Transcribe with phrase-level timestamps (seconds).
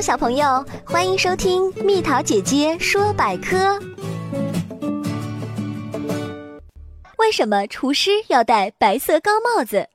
[0.00, 3.78] 小朋友，欢迎收听蜜桃姐姐说百科。
[7.18, 9.86] 为什么厨师要戴白色高帽子？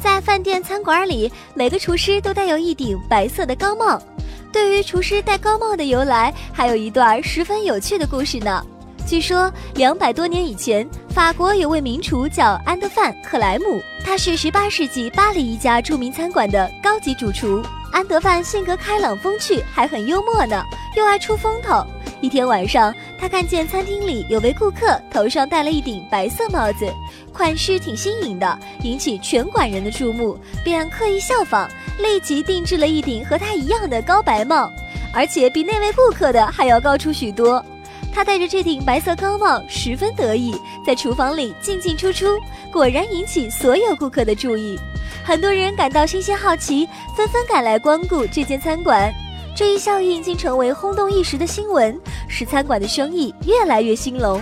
[0.00, 4.00] 在饭店餐馆里，每个厨师都戴有一顶白色的高帽。
[4.50, 8.64] 对于厨师戴高帽的由来，还有一段十分有趣的故事呢。
[9.08, 17.62] 据说，两百多年以前，法国有位名厨叫安德范·克莱姆，他是十八世纪巴黎一家著名餐馆的高级主厨。
[17.90, 20.62] 安德范性格开朗风趣，还很幽默呢，
[20.94, 21.82] 又爱出风头。
[22.20, 26.86] 一天晚上，他看见餐厅里有位顾客头上戴了一顶白色帽子，
[27.32, 31.66] 款式挺新颖的，引起全馆人的注目，便刻意效仿，
[31.98, 34.70] 立即定制了一顶和他一样的高白帽，
[35.14, 37.64] 而且比那位顾客的还要高出许多。
[38.12, 40.54] 他戴着这顶白色高帽，十分得意，
[40.84, 42.26] 在厨房里进进出出，
[42.72, 44.78] 果然引起所有顾客的注意。
[45.24, 49.12] 很多人感到新鲜好奇，纷纷赶来光顾这间餐馆。
[49.54, 54.40] 这一效应竟成为轰动一时的新闻，使餐馆的生意越来越兴隆。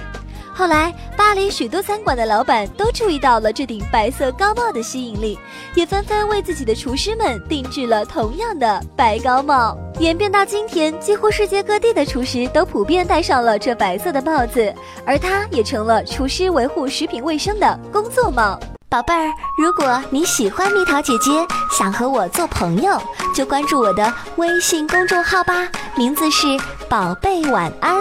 [0.57, 5.39] 后来，巴黎许多餐馆的老板都注意到了这顶白色高帽的吸引力，
[5.75, 9.77] 也纷纷为自己的厨师们定制了同样的白高帽。
[9.99, 18.59] 演变到今天，几乎世界各地的厨师都普遍戴上了这白色的帽子，而它也成了厨师维护食品卫生的工作帽。
[18.89, 21.33] 宝贝儿，如果你喜欢蜜桃姐姐，
[21.71, 22.99] 想和我做朋友，
[23.35, 26.47] 就关注我的微信公众号吧，名字是
[26.89, 27.97] “宝贝晚安”。